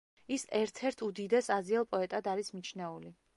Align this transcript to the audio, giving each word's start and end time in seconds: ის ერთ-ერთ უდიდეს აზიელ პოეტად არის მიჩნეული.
ის 0.35 0.45
ერთ-ერთ 0.59 1.03
უდიდეს 1.09 1.49
აზიელ 1.57 1.87
პოეტად 1.93 2.31
არის 2.33 2.51
მიჩნეული. 2.57 3.15